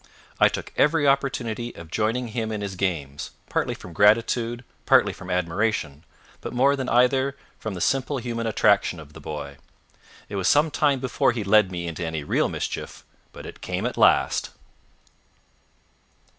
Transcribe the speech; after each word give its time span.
I 0.39 0.49
took 0.49 0.73
every 0.77 1.07
opportunity 1.07 1.75
of 1.75 1.91
joining 1.91 2.29
him 2.29 2.51
in 2.51 2.61
his 2.61 2.73
games, 2.75 3.29
partly 3.49 3.75
from 3.75 3.93
gratitude, 3.93 4.63
partly 4.87 5.13
from 5.13 5.29
admiration, 5.29 6.05
but 6.41 6.53
more 6.55 6.75
than 6.75 6.89
either 6.89 7.37
from 7.59 7.75
the 7.75 7.81
simple 7.81 8.17
human 8.17 8.47
attraction 8.47 8.99
of 8.99 9.13
the 9.13 9.19
boy. 9.21 9.57
It 10.27 10.37
was 10.37 10.47
some 10.47 10.71
time 10.71 10.99
before 10.99 11.33
he 11.33 11.43
led 11.43 11.71
me 11.71 11.85
into 11.85 12.03
any 12.03 12.23
real 12.23 12.49
mischief, 12.49 13.05
but 13.31 13.45
it 13.45 13.61
came 13.61 13.85
at 13.85 13.95
last. 13.95 14.49